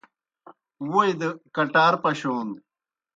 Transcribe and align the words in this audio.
ووئی 0.89 1.11
دہ 1.19 1.29
کٹار 1.55 1.93
پشون 2.03 2.47